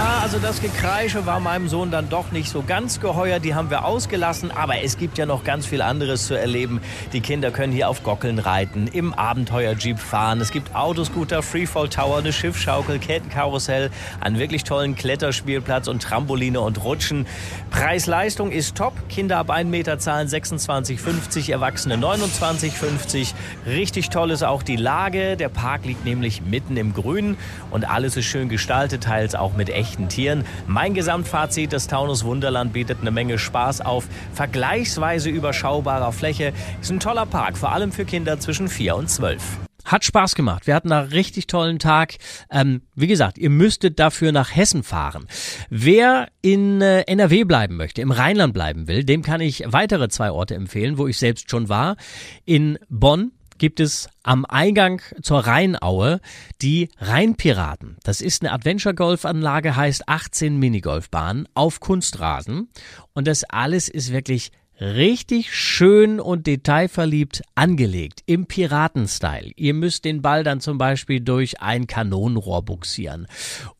Ja, 0.00 0.20
also 0.22 0.38
das 0.38 0.62
Gekreische 0.62 1.26
war 1.26 1.40
meinem 1.40 1.68
Sohn 1.68 1.90
dann 1.90 2.08
doch 2.08 2.32
nicht 2.32 2.48
so 2.48 2.62
ganz 2.62 3.00
geheuer. 3.00 3.38
Die 3.38 3.54
haben 3.54 3.68
wir 3.68 3.84
ausgelassen. 3.84 4.50
Aber 4.50 4.82
es 4.82 4.96
gibt 4.96 5.18
ja 5.18 5.26
noch 5.26 5.44
ganz 5.44 5.66
viel 5.66 5.82
anderes 5.82 6.26
zu 6.26 6.32
erleben. 6.32 6.80
Die 7.12 7.20
Kinder 7.20 7.50
können 7.50 7.70
hier 7.70 7.86
auf 7.86 8.02
Gockeln 8.02 8.38
reiten, 8.38 8.86
im 8.86 9.12
Abenteuerjeep 9.12 9.98
fahren. 9.98 10.40
Es 10.40 10.52
gibt 10.52 10.74
Autoscooter, 10.74 11.42
Freefall 11.42 11.90
Tower, 11.90 12.16
eine 12.16 12.32
Schiffschaukel, 12.32 12.98
Kettenkarussell, 12.98 13.90
einen 14.22 14.38
wirklich 14.38 14.64
tollen 14.64 14.94
Kletterspielplatz 14.94 15.86
und 15.86 16.02
Trampoline 16.02 16.62
und 16.62 16.82
Rutschen. 16.82 17.26
Preis-Leistung 17.68 18.52
ist 18.52 18.76
top. 18.76 18.94
Kinder 19.10 19.36
ab 19.36 19.50
1 19.50 19.68
Meter 19.68 19.98
zahlen 19.98 20.28
26,50, 20.28 21.52
Erwachsene 21.52 21.96
29,50. 21.96 23.34
Richtig 23.66 24.08
toll 24.08 24.30
ist 24.30 24.44
auch 24.44 24.62
die 24.62 24.76
Lage. 24.76 25.36
Der 25.36 25.50
Park 25.50 25.84
liegt 25.84 26.06
nämlich 26.06 26.40
mitten 26.40 26.78
im 26.78 26.94
Grün 26.94 27.36
und 27.70 27.84
alles 27.84 28.16
ist 28.16 28.24
schön 28.24 28.48
gestaltet, 28.48 29.02
teils 29.02 29.34
auch 29.34 29.52
mit 29.52 29.68
echten 29.68 29.89
Tieren. 30.08 30.44
Mein 30.66 30.94
Gesamtfazit, 30.94 31.72
das 31.72 31.86
Taunus 31.86 32.24
Wunderland 32.24 32.72
bietet 32.72 32.98
eine 33.00 33.10
Menge 33.10 33.38
Spaß 33.38 33.80
auf 33.80 34.06
vergleichsweise 34.34 35.30
überschaubarer 35.30 36.12
Fläche. 36.12 36.52
Ist 36.80 36.90
ein 36.90 37.00
toller 37.00 37.26
Park, 37.26 37.56
vor 37.56 37.72
allem 37.72 37.92
für 37.92 38.04
Kinder 38.04 38.38
zwischen 38.38 38.68
4 38.68 38.96
und 38.96 39.10
12. 39.10 39.42
Hat 39.84 40.04
Spaß 40.04 40.34
gemacht. 40.34 40.66
Wir 40.66 40.74
hatten 40.74 40.92
einen 40.92 41.08
richtig 41.08 41.46
tollen 41.46 41.78
Tag. 41.78 42.16
Ähm, 42.50 42.82
wie 42.94 43.06
gesagt, 43.06 43.38
ihr 43.38 43.50
müsstet 43.50 43.98
dafür 43.98 44.30
nach 44.30 44.54
Hessen 44.54 44.82
fahren. 44.82 45.26
Wer 45.68 46.28
in 46.42 46.80
äh, 46.80 47.02
NRW 47.02 47.44
bleiben 47.44 47.76
möchte, 47.76 48.02
im 48.02 48.10
Rheinland 48.10 48.52
bleiben 48.52 48.88
will, 48.88 49.04
dem 49.04 49.22
kann 49.22 49.40
ich 49.40 49.64
weitere 49.66 50.08
zwei 50.08 50.30
Orte 50.30 50.54
empfehlen, 50.54 50.98
wo 50.98 51.06
ich 51.06 51.18
selbst 51.18 51.50
schon 51.50 51.68
war. 51.68 51.96
In 52.44 52.78
Bonn 52.88 53.32
gibt 53.60 53.78
es 53.78 54.08
am 54.22 54.44
Eingang 54.46 55.02
zur 55.22 55.46
Rheinaue 55.46 56.20
die 56.62 56.88
Rheinpiraten. 56.98 57.98
Das 58.02 58.22
ist 58.22 58.42
eine 58.42 58.52
Adventure-Golf-Anlage, 58.52 59.76
heißt 59.76 60.08
18 60.08 60.58
Minigolfbahnen 60.58 61.46
auf 61.54 61.78
Kunstrasen. 61.78 62.70
Und 63.12 63.28
das 63.28 63.44
alles 63.44 63.88
ist 63.90 64.12
wirklich 64.12 64.50
richtig 64.80 65.54
schön 65.54 66.20
und 66.20 66.46
detailverliebt 66.46 67.42
angelegt 67.54 68.22
im 68.24 68.46
Piratenstyle. 68.46 69.52
Ihr 69.56 69.74
müsst 69.74 70.06
den 70.06 70.22
Ball 70.22 70.42
dann 70.42 70.60
zum 70.60 70.78
Beispiel 70.78 71.20
durch 71.20 71.60
ein 71.60 71.86
Kanonenrohr 71.86 72.64
buxieren. 72.64 73.26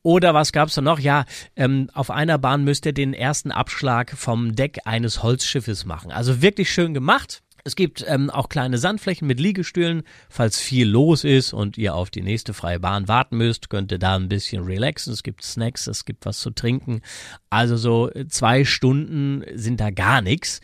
Oder 0.02 0.34
was 0.34 0.52
gab's 0.52 0.74
da 0.74 0.82
noch? 0.82 0.98
Ja, 0.98 1.24
ähm, 1.56 1.88
auf 1.94 2.10
einer 2.10 2.36
Bahn 2.36 2.64
müsst 2.64 2.84
ihr 2.84 2.92
den 2.92 3.14
ersten 3.14 3.50
Abschlag 3.50 4.12
vom 4.14 4.54
Deck 4.54 4.80
eines 4.84 5.22
Holzschiffes 5.22 5.86
machen. 5.86 6.12
Also 6.12 6.42
wirklich 6.42 6.70
schön 6.70 6.92
gemacht. 6.92 7.42
Es 7.64 7.76
gibt 7.76 8.04
ähm, 8.06 8.30
auch 8.30 8.48
kleine 8.48 8.78
Sandflächen 8.78 9.26
mit 9.26 9.40
Liegestühlen. 9.40 10.02
Falls 10.28 10.58
viel 10.58 10.88
los 10.88 11.24
ist 11.24 11.52
und 11.52 11.78
ihr 11.78 11.94
auf 11.94 12.10
die 12.10 12.22
nächste 12.22 12.54
freie 12.54 12.80
Bahn 12.80 13.08
warten 13.08 13.36
müsst, 13.36 13.70
könnt 13.70 13.92
ihr 13.92 13.98
da 13.98 14.16
ein 14.16 14.28
bisschen 14.28 14.64
relaxen. 14.64 15.12
Es 15.12 15.22
gibt 15.22 15.42
Snacks, 15.42 15.86
es 15.86 16.04
gibt 16.04 16.26
was 16.26 16.38
zu 16.38 16.50
trinken. 16.50 17.02
Also 17.50 17.76
so 17.76 18.10
zwei 18.28 18.64
Stunden 18.64 19.44
sind 19.54 19.80
da 19.80 19.90
gar 19.90 20.22
nichts. 20.22 20.60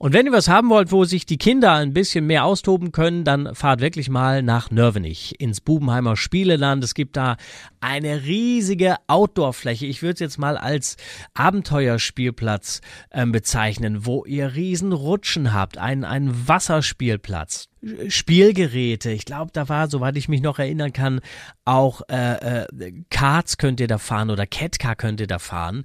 Und 0.00 0.12
wenn 0.12 0.26
ihr 0.26 0.32
was 0.32 0.48
haben 0.48 0.70
wollt, 0.70 0.92
wo 0.92 1.04
sich 1.04 1.26
die 1.26 1.38
Kinder 1.38 1.72
ein 1.72 1.92
bisschen 1.92 2.24
mehr 2.24 2.44
austoben 2.44 2.92
können, 2.92 3.24
dann 3.24 3.52
fahrt 3.56 3.80
wirklich 3.80 4.08
mal 4.08 4.44
nach 4.44 4.70
Nörvenich 4.70 5.40
ins 5.40 5.60
Bubenheimer 5.60 6.16
Spieleland. 6.16 6.84
Es 6.84 6.94
gibt 6.94 7.16
da 7.16 7.36
eine 7.80 8.22
riesige 8.22 8.94
Outdoor-Fläche. 9.08 9.86
Ich 9.86 10.00
würde 10.00 10.14
es 10.14 10.20
jetzt 10.20 10.38
mal 10.38 10.56
als 10.56 10.98
Abenteuerspielplatz 11.34 12.80
äh, 13.10 13.26
bezeichnen, 13.26 14.06
wo 14.06 14.24
ihr 14.24 14.54
riesen 14.54 14.92
Rutschen 14.92 15.52
habt, 15.52 15.78
einen, 15.78 16.04
einen 16.04 16.46
Wasserspielplatz. 16.46 17.68
Spielgeräte. 18.08 19.10
Ich 19.10 19.24
glaube, 19.24 19.50
da 19.52 19.68
war, 19.68 19.88
soweit 19.88 20.16
ich 20.16 20.28
mich 20.28 20.42
noch 20.42 20.58
erinnern 20.58 20.92
kann, 20.92 21.20
auch 21.64 22.02
äh, 22.10 22.62
äh, 22.62 22.92
Karts 23.10 23.56
könnt 23.56 23.78
ihr 23.80 23.86
da 23.86 23.98
fahren 23.98 24.30
oder 24.30 24.46
Catcar 24.46 24.96
könnt 24.96 25.20
ihr 25.20 25.26
da 25.26 25.38
fahren. 25.38 25.84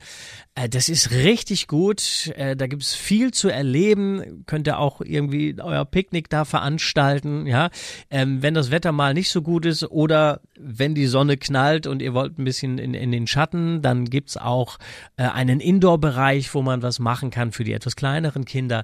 Äh, 0.56 0.70
das 0.70 0.90
ist 0.90 1.12
richtig 1.12 1.68
gut. 1.68 2.32
Äh, 2.36 2.56
da 2.56 2.68
gibt 2.68 2.82
es 2.84 2.96
viel 2.96 3.32
zu 3.32 3.50
erleben. 3.50 4.44
Könnt 4.48 4.68
ihr 4.68 4.80
auch 4.80 5.02
irgendwie 5.02 5.56
euer 5.60 5.86
Picknick 5.86 6.30
da 6.30 6.46
veranstalten. 6.46 7.46
Ja, 7.46 7.70
ähm, 8.10 8.42
wenn 8.42 8.54
das 8.54 8.72
Wetter 8.72 8.92
mal 8.92 9.14
nicht 9.14 9.30
so 9.30 9.42
gut 9.42 9.66
ist 9.66 9.84
oder 9.84 10.42
wenn 10.58 10.96
die 10.96 11.08
Sonne 11.08 11.38
knallt 11.38 11.86
und 11.86 12.02
ihr 12.02 12.14
wollt 12.14 12.40
ein 12.40 12.44
bisschen 12.44 12.78
in, 12.80 12.94
in 12.94 13.12
den 13.12 13.28
Schatten, 13.28 13.82
dann 13.82 14.06
gibt's 14.06 14.38
auch 14.38 14.80
äh, 15.18 15.24
einen 15.24 15.60
Indoor-Bereich, 15.60 16.54
wo 16.56 16.62
man 16.62 16.82
was 16.82 17.00
machen 17.00 17.30
kann 17.30 17.52
für 17.52 17.64
die 17.64 17.74
etwas 17.74 17.96
kleineren 17.96 18.46
Kinder. 18.46 18.84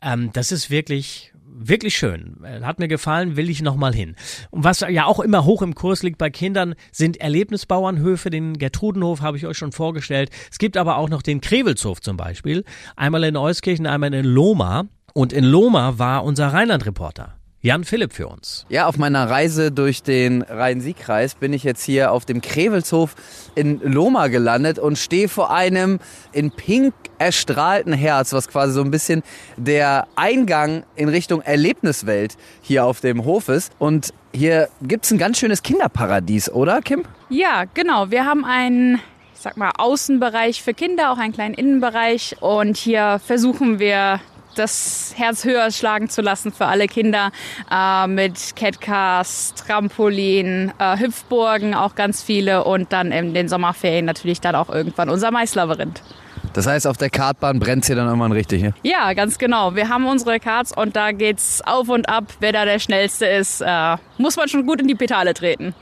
Ähm, 0.00 0.30
das 0.32 0.52
ist 0.52 0.70
wirklich 0.70 1.32
wirklich 1.50 1.96
schön. 1.96 2.36
Hat 2.62 2.78
mir 2.78 2.88
gefallen, 2.88 3.36
will 3.36 3.50
ich 3.50 3.62
nochmal 3.62 3.94
hin. 3.94 4.16
Und 4.50 4.64
was 4.64 4.80
ja 4.80 5.06
auch 5.06 5.20
immer 5.20 5.44
hoch 5.44 5.62
im 5.62 5.74
Kurs 5.74 6.02
liegt 6.02 6.18
bei 6.18 6.30
Kindern, 6.30 6.74
sind 6.92 7.20
Erlebnisbauernhöfe. 7.20 8.30
Den 8.30 8.58
Gertrudenhof 8.58 9.20
habe 9.20 9.36
ich 9.36 9.46
euch 9.46 9.58
schon 9.58 9.72
vorgestellt. 9.72 10.30
Es 10.50 10.58
gibt 10.58 10.76
aber 10.76 10.96
auch 10.96 11.08
noch 11.08 11.22
den 11.22 11.40
Krevelshof 11.40 12.00
zum 12.00 12.16
Beispiel. 12.16 12.64
Einmal 12.96 13.24
in 13.24 13.36
Euskirchen, 13.36 13.86
einmal 13.86 14.14
in 14.14 14.24
Loma. 14.24 14.86
Und 15.14 15.32
in 15.32 15.44
Loma 15.44 15.98
war 15.98 16.24
unser 16.24 16.48
Rheinland-Reporter. 16.48 17.34
Jan 17.60 17.82
Philipp 17.82 18.12
für 18.12 18.28
uns. 18.28 18.66
Ja, 18.68 18.86
auf 18.86 18.98
meiner 18.98 19.28
Reise 19.28 19.72
durch 19.72 20.04
den 20.04 20.42
Rhein-Sieg-Kreis 20.42 21.34
bin 21.34 21.52
ich 21.52 21.64
jetzt 21.64 21.82
hier 21.82 22.12
auf 22.12 22.24
dem 22.24 22.40
Krevelshof 22.40 23.16
in 23.56 23.80
Loma 23.80 24.28
gelandet 24.28 24.78
und 24.78 24.96
stehe 24.96 25.28
vor 25.28 25.52
einem 25.52 25.98
in 26.32 26.52
pink 26.52 26.94
erstrahlten 27.18 27.92
Herz, 27.92 28.32
was 28.32 28.48
quasi 28.48 28.72
so 28.72 28.80
ein 28.80 28.90
bisschen 28.90 29.22
der 29.56 30.06
Eingang 30.16 30.84
in 30.96 31.08
Richtung 31.08 31.42
Erlebniswelt 31.42 32.36
hier 32.62 32.84
auf 32.84 33.00
dem 33.00 33.24
Hof 33.24 33.48
ist. 33.48 33.72
Und 33.78 34.12
hier 34.32 34.68
gibt 34.82 35.04
es 35.04 35.10
ein 35.10 35.18
ganz 35.18 35.38
schönes 35.38 35.62
Kinderparadies, 35.62 36.50
oder 36.50 36.80
Kim? 36.80 37.04
Ja, 37.28 37.64
genau. 37.74 38.10
Wir 38.10 38.24
haben 38.24 38.44
einen 38.44 39.00
ich 39.38 39.42
sag 39.42 39.56
mal, 39.56 39.70
Außenbereich 39.78 40.64
für 40.64 40.74
Kinder, 40.74 41.12
auch 41.12 41.18
einen 41.18 41.32
kleinen 41.32 41.54
Innenbereich. 41.54 42.34
Und 42.40 42.76
hier 42.76 43.20
versuchen 43.24 43.78
wir 43.78 44.18
das 44.56 45.14
Herz 45.16 45.44
höher 45.44 45.70
schlagen 45.70 46.08
zu 46.08 46.22
lassen 46.22 46.52
für 46.52 46.66
alle 46.66 46.88
Kinder 46.88 47.30
äh, 47.70 48.08
mit 48.08 48.56
Catcars, 48.56 49.54
Trampolin, 49.54 50.72
äh, 50.80 50.98
Hüpfburgen, 50.98 51.74
auch 51.74 51.94
ganz 51.94 52.20
viele 52.20 52.64
und 52.64 52.92
dann 52.92 53.12
in 53.12 53.32
den 53.32 53.48
Sommerferien 53.48 54.04
natürlich 54.04 54.40
dann 54.40 54.56
auch 54.56 54.68
irgendwann 54.68 55.08
unser 55.08 55.30
Maislabyrinth. 55.30 56.02
Das 56.52 56.66
heißt, 56.66 56.86
auf 56.86 56.96
der 56.96 57.10
Kartbahn 57.10 57.58
brennt 57.58 57.86
hier 57.86 57.96
dann 57.96 58.06
irgendwann 58.06 58.32
richtig, 58.32 58.62
ne? 58.62 58.74
Ja, 58.82 59.12
ganz 59.12 59.38
genau. 59.38 59.74
Wir 59.74 59.88
haben 59.88 60.06
unsere 60.06 60.40
Karts 60.40 60.72
und 60.76 60.96
da 60.96 61.12
geht's 61.12 61.60
auf 61.64 61.88
und 61.88 62.08
ab. 62.08 62.24
Wer 62.40 62.52
da 62.52 62.64
der 62.64 62.78
Schnellste 62.78 63.26
ist, 63.26 63.60
äh, 63.60 63.96
muss 64.18 64.36
man 64.36 64.48
schon 64.48 64.66
gut 64.66 64.80
in 64.80 64.88
die 64.88 64.94
Pedale 64.94 65.34
treten. 65.34 65.74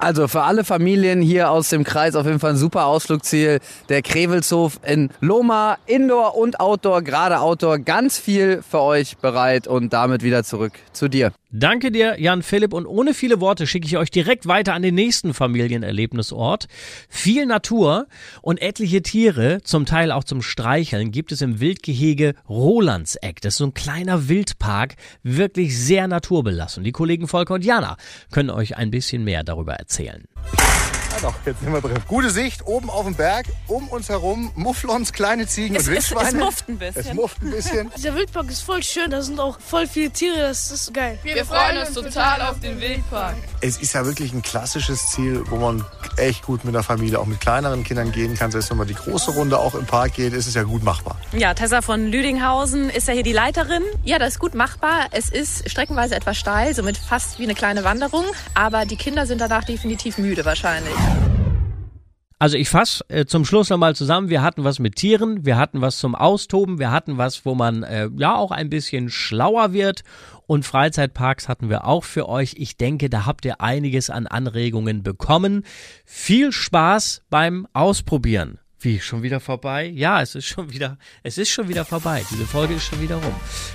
Also 0.00 0.28
für 0.28 0.44
alle 0.44 0.64
Familien 0.64 1.20
hier 1.20 1.50
aus 1.50 1.68
dem 1.68 1.84
Kreis 1.84 2.14
auf 2.14 2.24
jeden 2.24 2.40
Fall 2.40 2.52
ein 2.52 2.56
super 2.56 2.86
Ausflugsziel. 2.86 3.60
Der 3.90 4.00
Krevelshof 4.00 4.80
in 4.82 5.10
Loma, 5.20 5.76
Indoor 5.84 6.38
und 6.38 6.58
Outdoor, 6.58 7.02
gerade 7.02 7.38
Outdoor, 7.38 7.78
ganz 7.78 8.18
viel 8.18 8.62
für 8.62 8.80
euch 8.80 9.18
bereit 9.18 9.66
und 9.66 9.92
damit 9.92 10.22
wieder 10.22 10.42
zurück 10.42 10.72
zu 10.94 11.08
dir. 11.08 11.32
Danke 11.52 11.90
dir, 11.90 12.18
Jan 12.18 12.42
Philipp. 12.42 12.72
Und 12.72 12.86
ohne 12.86 13.12
viele 13.12 13.40
Worte 13.40 13.66
schicke 13.66 13.86
ich 13.86 13.98
euch 13.98 14.10
direkt 14.10 14.46
weiter 14.46 14.72
an 14.72 14.82
den 14.82 14.94
nächsten 14.94 15.34
Familienerlebnisort. 15.34 16.66
Viel 17.08 17.44
Natur 17.44 18.06
und 18.40 18.62
etliche 18.62 19.02
Tiere, 19.02 19.60
zum 19.64 19.84
Teil 19.84 20.12
auch 20.12 20.24
zum 20.24 20.42
Streicheln, 20.42 21.10
gibt 21.10 21.32
es 21.32 21.42
im 21.42 21.60
Wildgehege 21.60 22.34
Rolandseck. 22.48 23.40
Das 23.42 23.54
ist 23.54 23.58
so 23.58 23.66
ein 23.66 23.74
kleiner 23.74 24.28
Wildpark, 24.28 24.94
wirklich 25.24 25.76
sehr 25.76 26.06
naturbelassen. 26.08 26.84
Die 26.84 26.92
Kollegen 26.92 27.26
Volker 27.26 27.54
und 27.54 27.64
Jana 27.64 27.96
können 28.30 28.50
euch 28.50 28.76
ein 28.76 28.92
bisschen 28.92 29.24
mehr 29.24 29.42
darüber 29.42 29.74
erzählen. 29.74 29.89
Ja 31.12 31.18
doch, 31.20 31.34
jetzt 31.44 31.60
sind 31.60 31.72
wir 31.72 31.80
drin. 31.80 31.98
Gute 32.06 32.30
Sicht, 32.30 32.66
oben 32.66 32.88
auf 32.88 33.04
dem 33.04 33.14
Berg, 33.14 33.46
um 33.66 33.88
uns 33.88 34.08
herum 34.08 34.52
Mufflons, 34.54 35.12
kleine 35.12 35.46
Ziegen 35.46 35.74
es, 35.74 35.88
und 35.88 35.94
Wildschweine. 35.94 36.28
Es, 36.28 36.34
es 36.34 36.40
mufft 36.40 36.68
ein 36.68 36.78
bisschen. 36.78 37.00
Es 37.00 37.14
mufft 37.14 37.42
ein 37.42 37.50
bisschen. 37.50 37.90
Dieser 37.96 38.14
Wildpark 38.14 38.48
ist 38.48 38.62
voll 38.62 38.82
schön, 38.82 39.10
da 39.10 39.20
sind 39.20 39.40
auch 39.40 39.58
voll 39.60 39.86
viele 39.86 40.10
Tiere, 40.10 40.38
das 40.38 40.70
ist 40.70 40.94
geil. 40.94 41.18
Wir, 41.22 41.34
Wir 41.34 41.44
freuen 41.44 41.78
uns 41.78 41.92
total 41.92 42.42
auf 42.42 42.60
den 42.60 42.80
Wildpark. 42.80 43.36
Es 43.60 43.78
ist 43.78 43.92
ja 43.94 44.04
wirklich 44.06 44.32
ein 44.32 44.42
klassisches 44.42 45.10
Ziel, 45.10 45.42
wo 45.50 45.56
man 45.56 45.84
echt 46.18 46.44
gut 46.44 46.64
mit 46.64 46.74
der 46.74 46.82
Familie, 46.82 47.18
auch 47.18 47.26
mit 47.26 47.40
kleineren 47.40 47.84
Kindern 47.84 48.12
gehen 48.12 48.34
kann. 48.34 48.50
Selbst 48.50 48.70
wenn 48.70 48.78
man 48.78 48.88
die 48.88 48.94
große 48.94 49.32
Runde 49.32 49.58
auch 49.58 49.74
im 49.74 49.86
Park 49.86 50.14
geht, 50.14 50.32
ist 50.32 50.46
es 50.46 50.54
ja 50.54 50.62
gut 50.62 50.82
machbar. 50.82 51.16
Ja, 51.32 51.54
Tessa 51.54 51.82
von 51.82 52.06
Lüdinghausen 52.06 52.90
ist 52.90 53.08
ja 53.08 53.14
hier 53.14 53.22
die 53.22 53.32
Leiterin. 53.32 53.82
Ja, 54.04 54.18
das 54.18 54.34
ist 54.34 54.38
gut 54.38 54.54
machbar. 54.54 55.06
Es 55.10 55.28
ist 55.30 55.68
streckenweise 55.70 56.14
etwas 56.14 56.36
steil, 56.36 56.74
somit 56.74 56.96
fast 56.96 57.38
wie 57.38 57.44
eine 57.44 57.54
kleine 57.54 57.84
Wanderung. 57.84 58.24
Aber 58.54 58.86
die 58.86 58.96
Kinder 58.96 59.26
sind 59.26 59.40
danach 59.40 59.64
definitiv 59.64 60.18
müde 60.18 60.44
wahrscheinlich. 60.44 60.94
Also 62.40 62.56
ich 62.56 62.70
fasse 62.70 63.04
äh, 63.08 63.26
zum 63.26 63.44
Schluss 63.44 63.68
nochmal 63.68 63.94
zusammen. 63.94 64.30
Wir 64.30 64.40
hatten 64.40 64.64
was 64.64 64.78
mit 64.78 64.96
Tieren, 64.96 65.44
wir 65.44 65.58
hatten 65.58 65.82
was 65.82 65.98
zum 65.98 66.14
Austoben, 66.14 66.78
wir 66.78 66.90
hatten 66.90 67.18
was, 67.18 67.44
wo 67.44 67.54
man 67.54 67.82
äh, 67.82 68.08
ja 68.16 68.34
auch 68.34 68.50
ein 68.50 68.70
bisschen 68.70 69.10
schlauer 69.10 69.74
wird. 69.74 70.04
Und 70.46 70.64
Freizeitparks 70.64 71.48
hatten 71.48 71.68
wir 71.68 71.86
auch 71.86 72.02
für 72.02 72.30
euch. 72.30 72.54
Ich 72.56 72.78
denke, 72.78 73.10
da 73.10 73.26
habt 73.26 73.44
ihr 73.44 73.60
einiges 73.60 74.08
an 74.08 74.26
Anregungen 74.26 75.02
bekommen. 75.02 75.64
Viel 76.06 76.50
Spaß 76.50 77.22
beim 77.28 77.68
Ausprobieren. 77.74 78.58
Wie, 78.80 79.00
schon 79.00 79.22
wieder 79.22 79.40
vorbei? 79.40 79.92
Ja, 79.94 80.22
es 80.22 80.34
ist 80.34 80.46
schon 80.46 80.72
wieder, 80.72 80.96
es 81.22 81.36
ist 81.36 81.50
schon 81.50 81.68
wieder 81.68 81.84
vorbei. 81.84 82.24
Diese 82.30 82.46
Folge 82.46 82.72
ist 82.72 82.84
schon 82.84 83.02
wieder 83.02 83.16
rum. 83.16 83.34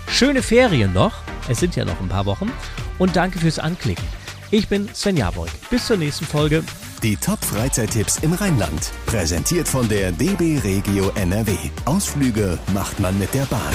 Schöne 0.10 0.42
Ferien 0.42 0.92
noch. 0.92 1.14
Es 1.48 1.60
sind 1.60 1.76
ja 1.76 1.86
noch 1.86 2.02
ein 2.02 2.10
paar 2.10 2.26
Wochen. 2.26 2.52
Und 2.98 3.16
danke 3.16 3.38
fürs 3.38 3.60
Anklicken. 3.60 4.25
Ich 4.56 4.70
bin 4.70 4.88
Sven 4.94 5.18
Jaboy. 5.18 5.50
Bis 5.70 5.86
zur 5.86 5.98
nächsten 5.98 6.24
Folge. 6.24 6.64
Die 7.04 7.18
Top-Freizeittipps 7.18 8.20
im 8.20 8.32
Rheinland. 8.32 8.94
Präsentiert 9.06 9.68
von 9.68 9.90
der 9.90 10.14
DB 10.14 10.58
Regio 10.60 11.12
NRW. 11.16 11.52
Ausflüge 11.84 12.58
macht 12.74 12.98
man 13.02 13.20
mit 13.20 13.34
der 13.34 13.44
Bahn. 13.48 13.74